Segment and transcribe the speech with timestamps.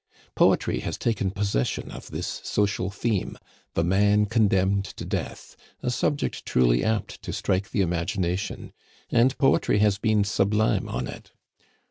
[0.35, 3.37] Poetry has taken possession of this social theme,
[3.75, 8.73] "the man condemned to death" a subject truly apt to strike the imagination!
[9.11, 11.31] And poetry has been sublime on it.